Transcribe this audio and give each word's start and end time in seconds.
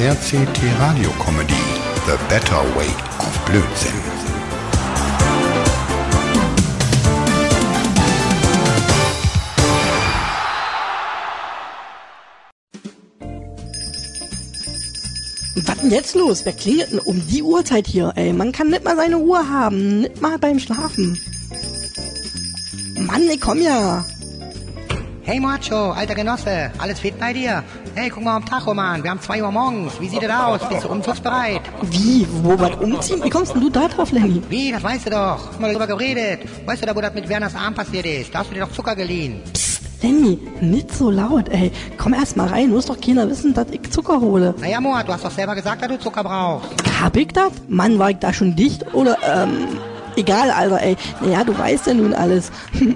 RCT 0.00 0.58
Radio 0.78 1.10
Comedy 1.22 1.52
The 2.06 2.16
Better 2.30 2.62
Way 2.74 2.88
of 3.18 3.44
Blödsinn. 3.44 3.92
Was 15.66 15.76
denn 15.76 15.90
jetzt 15.90 16.14
los? 16.14 16.46
Wer 16.46 16.54
klingelt 16.54 16.92
denn 16.92 17.00
um 17.00 17.26
die 17.26 17.42
Uhrzeit 17.42 17.86
hier, 17.86 18.14
ey? 18.16 18.32
Man 18.32 18.52
kann 18.52 18.70
nicht 18.70 18.82
mal 18.82 18.96
seine 18.96 19.16
Ruhe 19.16 19.50
haben. 19.50 20.00
Nicht 20.00 20.22
mal 20.22 20.38
beim 20.38 20.58
Schlafen. 20.58 21.20
Mann, 22.96 23.28
ich 23.30 23.38
komm 23.38 23.60
ja. 23.60 24.06
Hey 25.22 25.38
Macho, 25.38 25.92
alter 25.92 26.14
Genosse, 26.14 26.72
alles 26.78 26.98
fit 26.98 27.16
bei 27.20 27.34
dir? 27.34 27.62
Hey, 27.94 28.08
guck 28.08 28.22
mal 28.22 28.36
am 28.36 28.44
Tacho, 28.44 28.72
Mann, 28.72 29.02
wir 29.02 29.10
haben 29.10 29.20
2 29.20 29.42
Uhr 29.42 29.50
morgens. 29.50 30.00
Wie 30.00 30.08
sieht 30.08 30.22
es 30.22 30.30
aus? 30.30 30.60
Bist 30.68 30.84
du 30.84 30.88
umzugsbereit? 30.88 31.60
Wie? 31.82 32.26
Wo 32.42 32.58
was 32.58 32.76
umziehen? 32.76 33.20
Wie 33.22 33.30
kommst 33.30 33.52
denn 33.52 33.60
du 33.60 33.68
da 33.68 33.88
drauf, 33.88 34.12
Lenny? 34.12 34.40
Wie, 34.48 34.70
das 34.70 34.82
weißt 34.82 35.06
du 35.06 35.10
doch. 35.10 35.58
Mal 35.58 35.74
darüber 35.74 35.88
geredet. 35.88 36.48
Weißt 36.66 36.82
du 36.82 36.86
da, 36.86 36.94
wo 36.94 37.00
das 37.00 37.12
mit 37.14 37.28
Werners 37.28 37.54
Arm 37.56 37.74
passiert 37.74 38.06
ist? 38.06 38.32
Da 38.32 38.38
hast 38.40 38.50
du 38.50 38.54
dir 38.54 38.60
doch 38.60 38.70
Zucker 38.72 38.94
geliehen. 38.94 39.42
Psst, 39.52 39.82
Lenny, 40.02 40.38
nicht 40.60 40.94
so 40.94 41.10
laut, 41.10 41.48
ey. 41.48 41.72
Komm 41.98 42.14
erst 42.14 42.36
mal 42.36 42.46
rein. 42.46 42.70
Muss 42.70 42.86
doch 42.86 43.00
keiner 43.00 43.28
wissen, 43.28 43.54
dass 43.54 43.66
ich 43.72 43.90
Zucker 43.90 44.20
hole. 44.20 44.54
Naja, 44.60 44.80
Moat, 44.80 45.08
du 45.08 45.12
hast 45.12 45.24
doch 45.24 45.30
selber 45.32 45.56
gesagt, 45.56 45.82
dass 45.82 45.88
du 45.88 45.98
Zucker 45.98 46.22
brauchst. 46.22 46.70
Hab 47.02 47.16
ich 47.16 47.28
das? 47.28 47.50
Mann, 47.68 47.98
war 47.98 48.10
ich 48.10 48.18
da 48.18 48.32
schon 48.32 48.54
dicht? 48.54 48.94
Oder, 48.94 49.18
ähm... 49.26 49.66
Egal, 50.20 50.50
Alter, 50.50 50.82
ey. 50.82 50.96
Naja, 51.22 51.44
du 51.44 51.56
weißt 51.56 51.86
ja 51.86 51.94
nun 51.94 52.12
alles. 52.12 52.52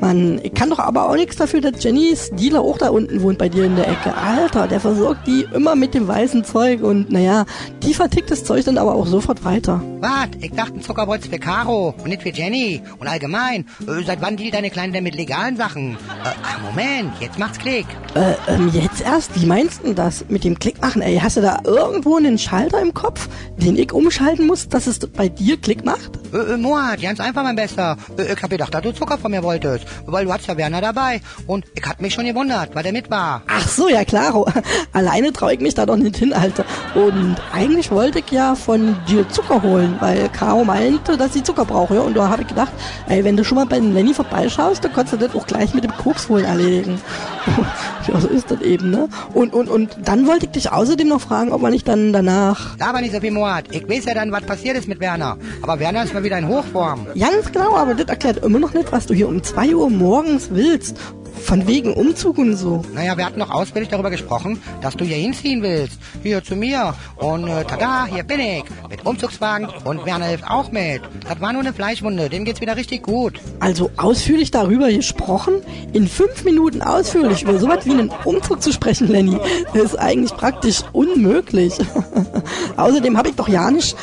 Mann, 0.00 0.40
ich 0.42 0.54
kann 0.54 0.70
doch 0.70 0.80
aber 0.80 1.08
auch 1.08 1.14
nichts 1.14 1.36
dafür, 1.36 1.60
dass 1.60 1.84
Jennys 1.84 2.30
Dealer 2.32 2.62
auch 2.62 2.78
da 2.78 2.88
unten 2.88 3.22
wohnt 3.22 3.38
bei 3.38 3.48
dir 3.48 3.64
in 3.64 3.76
der 3.76 3.86
Ecke. 3.86 4.12
Alter, 4.12 4.66
der 4.66 4.80
versorgt 4.80 5.24
die 5.28 5.46
immer 5.54 5.76
mit 5.76 5.94
dem 5.94 6.08
weißen 6.08 6.42
Zeug 6.42 6.82
und 6.82 7.12
naja, 7.12 7.44
die 7.84 7.94
vertickt 7.94 8.32
das 8.32 8.42
Zeug 8.42 8.64
dann 8.64 8.76
aber 8.76 8.96
auch 8.96 9.06
sofort 9.06 9.44
weiter. 9.44 9.80
Was? 10.00 10.30
Ich 10.40 10.50
dachte, 10.50 10.74
ein 10.74 10.82
Zucker 10.82 11.06
wollt's 11.06 11.28
für 11.28 11.38
Caro 11.38 11.94
und 11.96 12.08
nicht 12.08 12.22
für 12.22 12.30
Jenny. 12.30 12.82
Und 12.98 13.06
allgemein, 13.06 13.66
äh, 13.86 14.02
seit 14.04 14.20
wann 14.20 14.36
dealt 14.36 14.54
deine 14.54 14.70
Kleine 14.70 14.94
denn 14.94 15.04
mit 15.04 15.14
legalen 15.14 15.56
Sachen? 15.56 15.92
Äh, 15.92 16.30
ach, 16.42 16.60
Moment, 16.60 17.12
jetzt 17.20 17.38
macht's 17.38 17.58
Klick. 17.58 17.86
Äh, 18.16 18.34
ähm, 18.48 18.68
jetzt 18.72 19.00
erst? 19.00 19.40
Wie 19.40 19.46
meinst 19.46 19.80
du 19.80 19.86
denn 19.86 19.94
das? 19.94 20.24
Mit 20.28 20.42
dem 20.42 20.58
Klick 20.58 20.80
machen, 20.82 21.02
ey? 21.02 21.20
Hast 21.22 21.36
du 21.36 21.40
da 21.40 21.60
irgendwo 21.64 22.16
einen 22.16 22.36
Schalter 22.36 22.82
im 22.82 22.92
Kopf, 22.94 23.28
den 23.58 23.76
ich 23.76 23.92
umschalten 23.92 24.48
muss, 24.48 24.68
dass 24.68 24.88
es 24.88 24.98
bei 24.98 25.28
dir 25.28 25.56
Klick 25.56 25.84
macht? 25.84 26.10
Äh, 26.32 26.54
äh, 26.54 26.56
Moat, 26.64 27.02
ganz 27.02 27.20
einfach, 27.20 27.42
mein 27.42 27.56
Bester. 27.56 27.98
Äh, 28.16 28.32
ich 28.32 28.42
hab 28.42 28.48
gedacht, 28.48 28.72
dass 28.72 28.80
du 28.80 28.92
Zucker 28.92 29.18
von 29.18 29.30
mir 29.30 29.42
wolltest. 29.42 29.84
Weil 30.06 30.24
du 30.24 30.32
hast 30.32 30.46
ja 30.46 30.56
Werner 30.56 30.80
dabei. 30.80 31.20
Und 31.46 31.66
ich 31.74 31.84
hab 31.84 32.00
mich 32.00 32.14
schon 32.14 32.24
gewundert, 32.24 32.74
weil 32.74 32.82
der 32.82 32.92
mit 32.92 33.10
war. 33.10 33.42
Ach 33.46 33.68
so, 33.68 33.86
ja 33.90 34.02
klaro. 34.02 34.50
Alleine 34.94 35.30
traue 35.30 35.52
ich 35.52 35.60
mich 35.60 35.74
da 35.74 35.84
doch 35.84 35.96
nicht 35.96 36.16
hin, 36.16 36.32
Alter. 36.32 36.64
Und 36.94 37.36
eigentlich 37.52 37.90
wollte 37.90 38.20
ich 38.20 38.30
ja 38.30 38.54
von 38.54 38.96
dir 39.06 39.28
Zucker 39.28 39.62
holen, 39.62 39.96
weil 40.00 40.30
Caro 40.30 40.64
meinte, 40.64 41.18
dass 41.18 41.34
sie 41.34 41.42
Zucker 41.42 41.66
braucht. 41.66 41.92
Ja? 41.92 42.00
Und 42.00 42.16
da 42.16 42.30
habe 42.30 42.42
ich 42.42 42.48
gedacht, 42.48 42.72
ey, 43.08 43.22
wenn 43.24 43.36
du 43.36 43.44
schon 43.44 43.56
mal 43.56 43.66
bei 43.66 43.78
Lenny 43.78 44.14
vorbeischaust, 44.14 44.82
dann 44.82 44.94
kannst 44.94 45.12
du 45.12 45.18
das 45.18 45.34
auch 45.34 45.46
gleich 45.46 45.74
mit 45.74 45.84
dem 45.84 45.94
Koks 45.94 46.30
holen 46.30 46.46
erledigen. 46.46 46.98
ja, 48.08 48.20
so 48.20 48.28
ist 48.28 48.50
das 48.50 48.60
eben, 48.60 48.90
ne? 48.90 49.08
Und, 49.32 49.52
und, 49.52 49.68
und 49.68 49.96
dann 50.04 50.26
wollte 50.26 50.46
ich 50.46 50.52
dich 50.52 50.72
außerdem 50.72 51.08
noch 51.08 51.20
fragen, 51.20 51.52
ob 51.52 51.62
man 51.62 51.72
nicht 51.72 51.86
dann 51.88 52.12
danach... 52.12 52.76
Aber 52.78 53.00
nicht 53.00 53.14
so 53.14 53.20
viel 53.20 53.30
Moat. 53.30 53.64
Ich 53.70 53.88
weiß 53.88 54.04
ja 54.06 54.14
dann, 54.14 54.32
was 54.32 54.42
passiert 54.42 54.76
ist 54.76 54.88
mit 54.88 55.00
Werner. 55.00 55.38
Aber 55.62 55.78
Werner 55.78 56.04
ist 56.04 56.14
mal 56.14 56.24
wieder 56.24 56.38
in 56.38 56.48
Hochform. 56.48 57.06
Ganz 57.18 57.52
genau, 57.52 57.76
aber 57.76 57.94
das 57.94 58.08
erklärt 58.08 58.44
immer 58.44 58.58
noch 58.58 58.74
nicht, 58.74 58.92
was 58.92 59.06
du 59.06 59.14
hier 59.14 59.28
um 59.28 59.42
zwei 59.42 59.74
Uhr 59.74 59.90
morgens 59.90 60.48
willst. 60.50 60.96
Von 61.54 61.68
wegen 61.68 61.92
Umzug 61.94 62.38
und 62.38 62.56
so. 62.56 62.82
Naja, 62.94 63.16
wir 63.16 63.24
hatten 63.24 63.38
noch 63.38 63.52
ausführlich 63.52 63.88
darüber 63.88 64.10
gesprochen, 64.10 64.60
dass 64.80 64.96
du 64.96 65.04
hier 65.04 65.18
hinziehen 65.18 65.62
willst. 65.62 66.00
Hier 66.20 66.42
zu 66.42 66.56
mir. 66.56 66.96
Und 67.14 67.46
äh, 67.46 67.62
tada, 67.62 68.06
hier 68.06 68.24
bin 68.24 68.40
ich. 68.40 68.64
Mit 68.90 69.06
Umzugswagen 69.06 69.68
und 69.84 70.04
Werner 70.04 70.24
hilft 70.24 70.50
auch 70.50 70.72
mit. 70.72 71.02
Das 71.28 71.40
war 71.40 71.52
nur 71.52 71.62
eine 71.62 71.72
Fleischwunde, 71.72 72.28
dem 72.28 72.44
geht's 72.44 72.60
wieder 72.60 72.76
richtig 72.76 73.04
gut. 73.04 73.40
Also 73.60 73.92
ausführlich 73.96 74.50
darüber 74.50 74.90
gesprochen? 74.90 75.62
In 75.92 76.08
fünf 76.08 76.42
Minuten 76.42 76.82
ausführlich 76.82 77.42
über 77.42 77.56
sowas 77.60 77.86
wie 77.86 77.92
einen 77.92 78.10
Umzug 78.24 78.60
zu 78.60 78.72
sprechen, 78.72 79.06
Lenny, 79.06 79.38
ist 79.74 79.96
eigentlich 79.96 80.34
praktisch 80.34 80.82
unmöglich. 80.92 81.74
Außerdem 82.76 83.16
habe 83.16 83.28
ich 83.28 83.36
doch 83.36 83.48
ja 83.48 83.70
nicht 83.70 83.96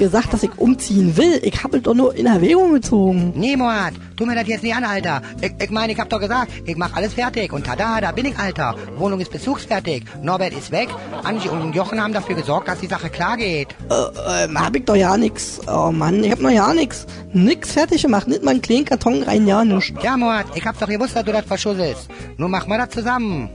gesagt, 0.00 0.32
dass 0.32 0.42
ich 0.42 0.56
umziehen 0.58 1.16
will. 1.16 1.38
Ich 1.42 1.62
habe 1.62 1.80
doch 1.80 1.94
nur 1.94 2.14
in 2.16 2.26
Erwägung 2.26 2.72
gezogen. 2.72 3.32
Nee, 3.36 3.54
Moat, 3.54 3.92
tu 4.16 4.24
mir 4.26 4.34
das 4.34 4.48
jetzt 4.48 4.64
nicht 4.64 4.74
an, 4.74 4.82
Alter. 4.82 5.22
Ich, 5.42 5.52
ich 5.62 5.70
meine, 5.70 5.92
ich 5.92 6.00
hab 6.00 6.08
doch 6.08 6.18
gesagt, 6.18 6.50
ich 6.64 6.76
mach 6.76 6.92
alles 6.96 7.14
fertig. 7.14 7.52
Und 7.52 7.66
tada, 7.66 8.00
da 8.00 8.10
bin 8.10 8.24
ich, 8.24 8.38
Alter. 8.38 8.74
Wohnung 8.96 9.20
ist 9.20 9.30
besuchsfertig. 9.30 10.04
Norbert 10.22 10.54
ist 10.54 10.72
weg. 10.72 10.88
Angie 11.22 11.50
und 11.50 11.74
Jochen 11.74 12.02
haben 12.02 12.14
dafür 12.14 12.34
gesorgt, 12.34 12.68
dass 12.68 12.80
die 12.80 12.86
Sache 12.86 13.10
klar 13.10 13.36
geht. 13.36 13.68
Äh, 13.90 14.44
ähm, 14.44 14.58
hab 14.58 14.74
ich 14.74 14.84
doch 14.86 14.96
ja 14.96 15.16
nix. 15.16 15.60
Oh 15.68 15.92
Mann, 15.92 16.24
ich 16.24 16.32
hab 16.32 16.40
noch 16.40 16.50
ja 16.50 16.72
nix. 16.72 17.06
Nix 17.32 17.72
fertig 17.72 18.02
gemacht, 18.02 18.26
nicht 18.26 18.42
mal 18.42 18.52
einen 18.52 18.62
kleinen 18.62 18.86
Karton 18.86 19.22
rein, 19.22 19.46
ja 19.46 19.64
nicht. 19.64 19.94
Ja, 20.02 20.16
Moat, 20.16 20.46
ich 20.54 20.64
hab 20.64 20.78
doch 20.80 20.88
gewusst, 20.88 21.14
dass 21.14 21.24
du 21.24 21.32
das 21.32 21.44
verschusselst. 21.44 22.08
Nun 22.38 22.50
mach 22.50 22.66
mal 22.66 22.78
das 22.78 22.88
zusammen. 22.90 23.50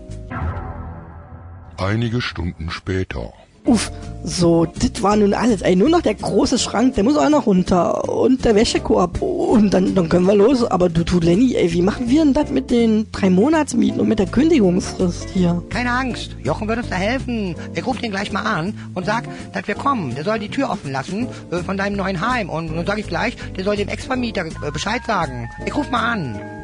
Einige 1.78 2.22
Stunden 2.22 2.70
später. 2.70 3.34
Uff, 3.66 3.92
so, 4.28 4.66
das 4.66 5.04
war 5.04 5.16
nun 5.16 5.36
alles. 5.36 5.62
Ey, 5.62 5.76
nur 5.76 5.90
noch 5.90 6.02
der 6.02 6.16
große 6.16 6.58
Schrank, 6.58 6.96
der 6.96 7.04
muss 7.04 7.16
auch 7.16 7.30
noch 7.30 7.46
runter. 7.46 8.10
Und 8.10 8.44
der 8.44 8.56
Wäschekorb. 8.56 9.22
Und 9.22 9.72
dann, 9.72 9.94
dann 9.94 10.10
können 10.10 10.26
wir 10.26 10.34
los. 10.34 10.64
Aber 10.64 10.90
du, 10.90 11.04
du, 11.04 11.20
Lenny, 11.20 11.56
ey, 11.56 11.72
wie 11.72 11.84
machen 11.84 12.10
wir 12.10 12.24
denn 12.24 12.34
das 12.34 12.50
mit 12.50 12.72
den 12.72 13.06
drei 13.12 13.30
Monatsmieten 13.30 14.02
und 14.02 14.08
mit 14.08 14.18
der 14.18 14.26
Kündigungsfrist 14.26 15.30
hier? 15.30 15.62
Keine 15.70 15.92
Angst, 15.92 16.36
Jochen 16.44 16.68
wird 16.68 16.80
uns 16.80 16.90
da 16.90 16.96
helfen. 16.96 17.56
Ich 17.76 17.86
ruf 17.86 17.98
den 18.00 18.10
gleich 18.10 18.32
mal 18.32 18.42
an 18.42 18.74
und 18.96 19.06
sag, 19.06 19.26
dass 19.54 19.68
wir 19.68 19.76
kommen. 19.76 20.16
Der 20.16 20.24
soll 20.24 20.40
die 20.40 20.50
Tür 20.50 20.72
offen 20.72 20.92
lassen 20.92 21.28
äh, 21.52 21.58
von 21.58 21.78
deinem 21.78 21.96
neuen 21.96 22.20
Heim. 22.20 22.50
Und 22.50 22.76
dann 22.76 22.86
sag 22.86 22.98
ich 22.98 23.08
gleich, 23.08 23.38
der 23.56 23.64
soll 23.64 23.76
dem 23.76 23.90
Ex-Vermieter 23.90 24.46
äh, 24.46 24.72
Bescheid 24.72 25.02
sagen. 25.06 25.50
Ich 25.66 25.76
ruf 25.76 25.92
mal 25.92 26.14
an. 26.14 26.55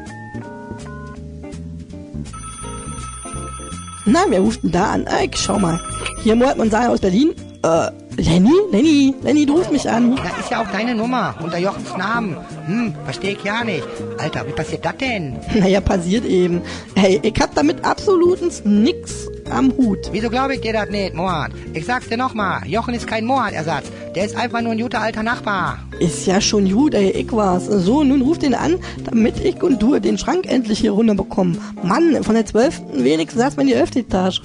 Na, 4.04 4.24
wer 4.28 4.40
ruft 4.40 4.64
denn 4.64 4.72
da 4.72 4.92
an? 4.92 5.06
Ey, 5.06 5.30
schau 5.34 5.58
mal. 5.58 5.80
Hier 6.22 6.34
Moat 6.34 6.56
Monsaya 6.56 6.88
aus 6.88 7.00
Berlin. 7.00 7.34
Äh, 7.62 7.90
Lenny? 8.16 8.52
Lenny? 8.72 9.14
Lenny, 9.22 9.46
du 9.46 9.56
rufst 9.56 9.70
mich 9.70 9.88
an. 9.88 10.16
Da 10.16 10.40
ist 10.40 10.50
ja 10.50 10.60
auch 10.60 10.66
deine 10.72 10.94
Nummer 10.94 11.36
unter 11.40 11.58
Jochens 11.58 11.96
Namen. 11.96 12.36
Hm, 12.66 12.94
verstehe 13.04 13.32
ich 13.32 13.44
ja 13.44 13.62
nicht. 13.62 13.86
Alter, 14.18 14.46
wie 14.48 14.52
passiert 14.52 14.84
das 14.84 14.96
denn? 14.96 15.38
Naja, 15.54 15.80
passiert 15.80 16.24
eben. 16.24 16.62
Hey, 16.96 17.20
ich 17.22 17.40
hab 17.40 17.54
damit 17.54 17.84
absolutens 17.84 18.64
nix 18.64 19.28
am 19.50 19.72
Hut. 19.76 20.08
Wieso 20.10 20.30
glaube 20.30 20.54
ich 20.54 20.60
dir 20.60 20.72
das 20.72 20.88
nicht, 20.90 21.14
Moat? 21.14 21.52
Ich 21.72 21.86
sag's 21.86 22.08
dir 22.08 22.16
nochmal, 22.16 22.66
Jochen 22.66 22.94
ist 22.94 23.06
kein 23.06 23.24
Moat-Ersatz. 23.24 23.86
Der 24.14 24.26
ist 24.26 24.36
einfach 24.36 24.60
nur 24.60 24.72
ein 24.72 24.78
guter 24.78 25.00
alter 25.00 25.22
Nachbar. 25.22 25.78
Ist 25.98 26.26
ja 26.26 26.38
schon 26.40 26.70
gut, 26.70 26.92
ey, 26.92 27.10
ich 27.12 27.32
war's. 27.32 27.66
So, 27.66 28.04
nun 28.04 28.20
ruf 28.20 28.38
den 28.38 28.54
an, 28.54 28.76
damit 29.04 29.40
ich 29.40 29.62
und 29.62 29.82
du 29.82 29.98
den 29.98 30.18
Schrank 30.18 30.44
endlich 30.46 30.80
hier 30.80 30.92
runterbekommen. 30.92 31.58
Mann, 31.82 32.22
von 32.22 32.34
der 32.34 32.44
12. 32.44 32.82
wenigstens 32.92 33.42
hast 33.42 33.56
man 33.56 33.66
die 33.66 33.72
11. 33.72 33.96
Etage. 33.96 34.42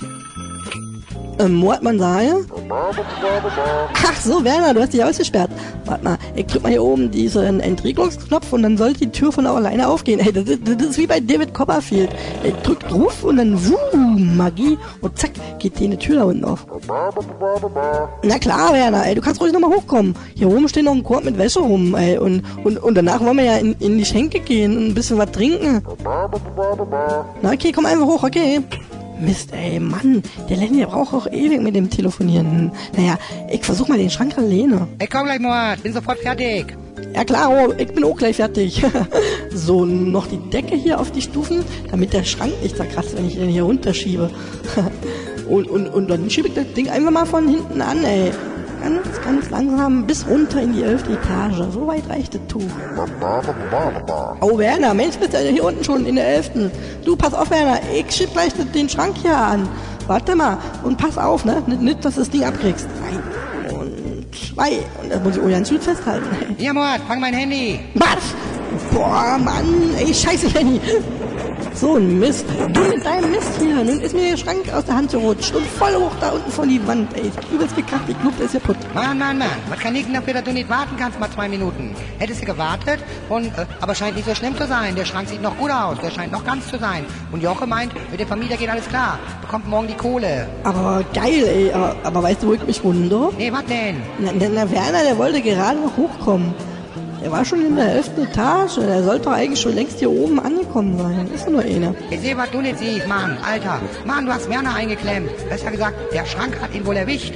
Ähm, 1.39 1.53
Moat 1.55 1.83
Mansaya? 1.83 2.35
Ach 3.93 4.15
so, 4.21 4.43
Werner, 4.43 4.73
du 4.73 4.81
hast 4.81 4.93
dich 4.93 5.03
ausgesperrt. 5.03 5.51
Warte 5.85 6.03
mal, 6.03 6.17
ich 6.35 6.45
drück 6.47 6.63
mal 6.63 6.71
hier 6.71 6.83
oben 6.83 7.11
diesen 7.11 7.59
Entriegelungsknopf 7.59 8.51
und 8.53 8.63
dann 8.63 8.75
sollte 8.77 8.99
die 9.01 9.11
Tür 9.11 9.31
von 9.31 9.45
alleine 9.45 9.87
aufgehen. 9.87 10.19
Ey, 10.19 10.31
das, 10.33 10.45
ist- 10.45 10.61
das 10.67 10.87
ist 10.87 10.97
wie 10.97 11.05
bei 11.07 11.19
David 11.19 11.53
Copperfield. 11.53 12.09
Er 12.43 12.51
drückt 12.63 12.91
Ruf 12.91 13.23
und 13.23 13.37
dann 13.37 13.53
wuh, 13.67 13.77
Magie 13.95 14.77
und 15.01 15.17
zack, 15.17 15.31
geht 15.59 15.79
die 15.79 15.85
eine 15.85 15.97
Tür 15.97 16.15
da 16.17 16.23
unten 16.23 16.43
auf. 16.45 16.65
Na 18.23 18.39
klar, 18.39 18.73
Werner, 18.73 19.05
ey, 19.05 19.13
du 19.15 19.21
kannst 19.21 19.39
ruhig 19.39 19.53
nochmal 19.53 19.69
hochkommen. 19.71 20.15
Hier 20.35 20.47
oben 20.49 20.67
steht 20.67 20.85
noch 20.85 20.93
ein 20.93 21.03
Korb 21.03 21.23
mit 21.23 21.37
Wäsche 21.37 21.59
rum, 21.59 21.93
ey, 21.95 22.17
und, 22.17 22.41
und, 22.63 22.81
und 22.81 22.95
danach 22.95 23.19
wollen 23.21 23.37
wir 23.37 23.45
ja 23.45 23.57
in, 23.57 23.73
in 23.79 23.97
die 23.97 24.05
Schenke 24.05 24.39
gehen 24.39 24.75
und 24.75 24.87
ein 24.87 24.93
bisschen 24.95 25.17
was 25.19 25.31
trinken. 25.31 25.83
Na 27.43 27.51
okay, 27.51 27.71
komm 27.71 27.85
einfach 27.85 28.05
hoch, 28.07 28.23
okay. 28.23 28.61
Mist, 29.19 29.51
ey, 29.53 29.79
Mann, 29.79 30.21
der 30.49 30.57
Lenny, 30.57 30.85
braucht 30.85 31.13
auch 31.13 31.27
ewig 31.31 31.61
mit 31.61 31.75
dem 31.75 31.89
Telefonieren. 31.89 32.71
Naja, 32.95 33.17
ich 33.51 33.63
versuch 33.63 33.87
mal 33.87 33.97
den 33.97 34.09
Schrank 34.09 34.37
alleine. 34.37 34.87
Ich 35.01 35.09
komm 35.09 35.25
gleich, 35.25 35.39
Moat, 35.39 35.83
bin 35.83 35.93
sofort 35.93 36.19
fertig. 36.19 36.77
Ja 37.13 37.23
klar, 37.23 37.49
oh, 37.51 37.73
ich 37.77 37.87
bin 37.87 38.03
auch 38.03 38.17
gleich 38.17 38.35
fertig. 38.35 38.83
so, 39.51 39.85
noch 39.85 40.27
die 40.27 40.37
Decke 40.49 40.75
hier 40.75 40.99
auf 40.99 41.11
die 41.11 41.21
Stufen, 41.21 41.63
damit 41.89 42.13
der 42.13 42.23
Schrank 42.23 42.53
nicht 42.61 42.77
zerkratzt, 42.77 43.17
wenn 43.17 43.27
ich 43.27 43.35
den 43.35 43.49
hier 43.49 43.63
runterschiebe. 43.63 44.29
und, 45.49 45.67
und, 45.67 45.87
und 45.87 46.09
dann 46.09 46.29
schiebe 46.29 46.47
ich 46.47 46.53
das 46.53 46.71
Ding 46.73 46.89
einfach 46.89 47.11
mal 47.11 47.25
von 47.25 47.47
hinten 47.47 47.81
an, 47.81 48.03
ey. 48.03 48.31
Ganz, 48.87 49.21
ganz 49.21 49.49
langsam 49.49 50.07
bis 50.07 50.25
runter 50.25 50.61
in 50.61 50.71
die 50.71 50.81
elfte 50.81 51.11
Etage. 51.11 51.57
So 51.73 51.87
weit 51.87 52.09
reicht 52.09 52.35
das 52.35 52.41
Tuch. 52.47 52.61
Oh, 54.39 54.57
Werner, 54.57 54.93
Mensch, 54.93 55.17
bist 55.17 55.33
du 55.33 55.39
hier 55.39 55.65
unten 55.65 55.83
schon 55.83 56.05
in 56.05 56.15
der 56.15 56.25
elften. 56.25 56.71
Du, 57.03 57.17
pass 57.17 57.33
auf, 57.33 57.49
Werner, 57.51 57.79
ich 57.93 58.09
schieb 58.15 58.31
gleich 58.31 58.53
den 58.53 58.87
Schrank 58.87 59.17
hier 59.21 59.35
an. 59.35 59.67
Warte 60.07 60.37
mal 60.37 60.57
und 60.83 60.97
pass 60.97 61.17
auf, 61.17 61.43
ne? 61.43 61.61
Nicht, 61.67 62.05
dass 62.05 62.13
du 62.13 62.21
das 62.21 62.29
Ding 62.29 62.45
abkriegst. 62.45 62.87
Ein 63.05 63.75
und 63.75 64.25
zwei. 64.33 64.79
Und 65.03 65.11
das 65.11 65.21
muss 65.21 65.35
ich 65.35 65.43
auch 65.43 65.49
ganz 65.49 65.69
gut 65.69 65.83
festhalten. 65.83 66.55
Hier, 66.57 66.73
Moat, 66.73 67.01
fang 67.09 67.19
mein 67.19 67.33
Handy. 67.33 67.81
Was? 67.95 68.35
Boah, 68.93 69.37
Mann, 69.37 69.95
ey, 69.97 70.13
scheiße, 70.13 70.47
Lenny. 70.47 70.79
So 71.79 71.95
ein 71.95 72.17
Mist. 72.17 72.45
Du 72.73 72.81
mit 72.81 73.05
deinem 73.05 73.29
Mist 73.29 73.51
hier. 73.59 73.83
Nun 73.83 73.99
ist 73.99 74.15
mir 74.15 74.31
der 74.31 74.37
Schrank 74.37 74.73
aus 74.73 74.85
der 74.85 74.95
Hand 74.95 75.11
gerutscht 75.11 75.53
und 75.53 75.63
voll 75.67 75.93
hoch 75.93 76.11
da 76.19 76.31
unten 76.31 76.51
vor 76.51 76.65
die 76.65 76.85
Wand. 76.87 77.15
Ey, 77.15 77.31
übelst 77.53 77.75
gekackt. 77.75 78.09
Ich 78.09 78.19
glaub, 78.19 78.35
der 78.37 78.47
ist 78.47 78.53
kaputt. 78.53 78.77
Mann, 78.95 79.19
Mann, 79.19 79.37
Mann. 79.37 79.47
Was 79.69 79.77
kann 79.77 79.95
ich 79.95 80.05
denn 80.05 80.15
dafür, 80.15 80.33
dass 80.33 80.43
du 80.43 80.53
nicht 80.53 80.67
warten 80.69 80.95
kannst 80.97 81.19
mal 81.19 81.29
zwei 81.29 81.47
Minuten? 81.47 81.93
Hättest 82.17 82.41
du 82.41 82.47
gewartet 82.47 82.99
und, 83.29 83.45
äh, 83.59 83.67
aber 83.79 83.93
scheint 83.93 84.15
nicht 84.15 84.27
so 84.27 84.33
schlimm 84.33 84.57
zu 84.57 84.65
sein. 84.65 84.95
Der 84.95 85.05
Schrank 85.05 85.29
sieht 85.29 85.43
noch 85.43 85.55
gut 85.55 85.69
aus. 85.69 85.99
Der 86.01 86.09
scheint 86.09 86.31
noch 86.31 86.43
ganz 86.43 86.67
zu 86.67 86.79
sein. 86.79 87.05
Und 87.31 87.43
Joche 87.43 87.67
meint, 87.67 87.93
mit 88.09 88.19
dem 88.19 88.27
Vermieter 88.27 88.57
geht 88.57 88.69
alles 88.69 88.87
klar. 88.87 89.19
Bekommt 89.41 89.67
morgen 89.67 89.87
die 89.87 89.93
Kohle. 89.93 90.47
Aber 90.63 91.03
geil, 91.13 91.43
ey. 91.45 91.71
Aber, 91.71 91.95
aber 92.01 92.23
weißt 92.23 92.41
du, 92.41 92.47
wo 92.47 92.53
ich 92.53 92.65
mich 92.65 92.83
wundere? 92.83 93.31
Nee, 93.37 93.51
was 93.51 93.65
denn? 93.65 93.97
Na, 94.17 94.31
na, 94.33 94.47
na, 94.51 94.71
Werner, 94.71 95.03
der 95.03 95.15
wollte 95.19 95.41
gerade 95.41 95.79
noch 95.79 95.95
hochkommen. 95.95 96.55
Er 97.23 97.31
war 97.31 97.43
schon 97.43 97.65
in 97.65 97.75
der 97.75 97.93
elften 97.93 98.23
Etage. 98.23 98.77
Er 98.77 99.03
sollte 99.03 99.25
doch 99.25 99.31
eigentlich 99.31 99.59
schon 99.59 99.73
längst 99.73 99.99
hier 99.99 100.11
oben 100.11 100.39
angekommen 100.39 100.97
sein. 100.97 101.29
Ist 101.33 101.49
nur 101.49 101.61
einer. 101.61 101.95
Ich 102.09 102.21
sehe, 102.21 102.37
was 102.37 102.51
du 102.51 102.61
nicht 102.61 102.79
siehst, 102.79 103.07
Mann. 103.07 103.37
Alter. 103.43 103.81
Mann, 104.05 104.25
du 104.25 104.33
hast 104.33 104.49
Werner 104.49 104.75
eingeklemmt. 104.75 105.31
Besser 105.49 105.71
gesagt, 105.71 105.95
der 106.13 106.25
Schrank 106.25 106.59
hat 106.61 106.73
ihn 106.73 106.85
wohl 106.85 106.95
erwischt. 106.95 107.33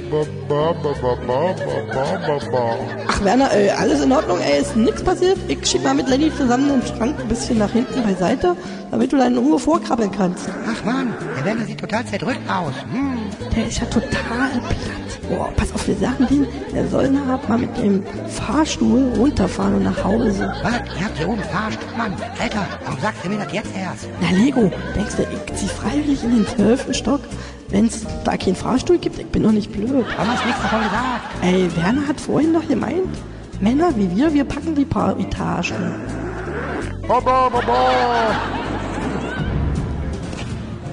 Ach, 3.08 3.24
Werner, 3.24 3.52
ey, 3.52 3.70
alles 3.70 4.02
in 4.02 4.12
Ordnung, 4.12 4.38
ey, 4.40 4.60
ist 4.60 4.76
nichts 4.76 5.02
passiert. 5.02 5.38
Ich 5.48 5.66
schieb 5.66 5.82
mal 5.82 5.94
mit 5.94 6.08
Lenny 6.08 6.32
zusammen 6.36 6.68
den 6.68 6.82
Schrank 6.86 7.18
ein 7.20 7.28
bisschen 7.28 7.58
nach 7.58 7.70
hinten 7.70 8.02
beiseite, 8.02 8.56
damit 8.90 9.12
du 9.12 9.16
da 9.16 9.26
in 9.26 9.36
Ruhe 9.36 9.58
vorkrabbeln 9.58 10.10
kannst. 10.10 10.48
Ach, 10.66 10.84
Mann. 10.84 11.14
Der 11.38 11.44
Werner 11.44 11.64
sieht 11.64 11.80
total 11.80 12.04
zerdrückt 12.06 12.48
aus. 12.48 12.74
Hm. 12.92 13.18
Der 13.56 13.66
ist 13.66 13.80
ja 13.80 13.86
total 13.86 14.10
platt. 14.10 15.02
Boah, 15.28 15.52
pass 15.56 15.72
auf, 15.72 15.86
wir 15.86 15.94
sagen 15.96 16.26
den, 16.28 16.46
der 16.74 16.86
soll 16.88 17.10
nachher 17.10 17.48
mal 17.48 17.58
mit 17.58 17.76
dem 17.78 18.02
Fahrstuhl 18.28 19.12
runterfahren 19.16 19.81
nach 19.82 20.04
Hause. 20.04 20.52
Was? 20.62 20.72
Ihr 20.98 21.04
habt 21.04 21.18
hier 21.18 21.28
oben 21.28 21.42
Fahrstuhl, 21.42 21.96
Mann. 21.96 22.14
Alter, 22.40 22.66
warum 22.84 23.00
sagst 23.00 23.24
du 23.24 23.28
mir 23.28 23.38
das 23.38 23.52
jetzt 23.52 23.76
erst? 23.76 24.08
Na, 24.20 24.30
Lego, 24.36 24.70
denkst 24.94 25.16
du, 25.16 25.22
ich 25.22 25.54
zieh 25.54 25.68
freiwillig 25.68 26.22
in 26.24 26.36
den 26.36 26.46
zwölften 26.46 26.94
Stock, 26.94 27.20
wenn's 27.68 28.06
da 28.24 28.36
keinen 28.36 28.56
Fahrstuhl 28.56 28.98
gibt? 28.98 29.18
Ich 29.18 29.26
bin 29.26 29.42
doch 29.42 29.52
nicht 29.52 29.72
blöd. 29.72 30.04
Warum 30.16 30.32
hast 30.32 30.42
du 30.42 30.46
nichts 30.46 30.62
davon 30.62 30.82
gesagt? 30.82 31.20
Ey, 31.42 31.76
Werner 31.76 32.06
hat 32.08 32.20
vorhin 32.20 32.52
noch 32.52 32.66
gemeint, 32.66 33.16
Männer 33.60 33.94
wie 33.96 34.10
wir, 34.16 34.32
wir 34.32 34.44
packen 34.44 34.74
die 34.74 34.84
paar 34.84 35.18
Etagen. 35.18 35.94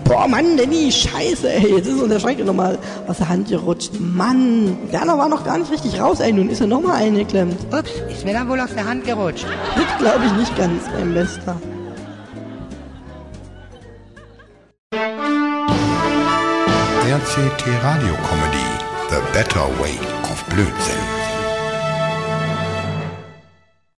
Boah, 0.09 0.27
Mann, 0.27 0.57
Danny, 0.57 0.91
scheiße, 0.91 1.53
ey. 1.53 1.75
Jetzt 1.75 1.87
ist 1.87 2.01
uns 2.01 2.09
der 2.09 2.19
Schrank 2.19 2.43
nochmal 2.43 2.79
aus 3.07 3.17
der 3.17 3.29
Hand 3.29 3.47
gerutscht. 3.47 3.91
Mann, 3.99 4.75
Werner 4.89 5.19
war 5.19 5.29
noch 5.29 5.45
gar 5.45 5.59
nicht 5.59 5.71
richtig 5.71 6.01
raus, 6.01 6.19
ey. 6.19 6.33
Nun 6.33 6.49
ist 6.49 6.61
er 6.61 6.65
nochmal 6.65 6.95
eingeklemmt. 6.95 7.55
Ups, 7.71 7.91
ist 8.11 8.25
mir 8.25 8.33
dann 8.33 8.49
wohl 8.49 8.59
aus 8.59 8.73
der 8.73 8.85
Hand 8.85 9.05
gerutscht. 9.05 9.45
Das 9.75 9.99
glaube 9.99 10.25
ich 10.25 10.31
nicht 10.31 10.57
ganz, 10.57 10.81
mein 10.97 11.13
Bester. 11.13 11.55
RCT 17.05 17.67
Radio 17.83 18.15
Comedy 18.27 18.65
The 19.11 19.17
Better 19.31 19.67
Way 19.79 19.99
of 20.23 20.43
Blödsinn. 20.45 21.18